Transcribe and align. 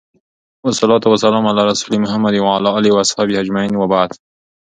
والصلوة 0.65 1.01
والسلام 1.11 1.43
على 1.51 1.61
رسوله 1.71 1.97
محمد 2.05 2.35
وعلى 2.45 2.69
اله 2.77 2.91
واصحابه 2.97 3.35
اجمعين 3.43 3.73
وبعد 3.75 4.09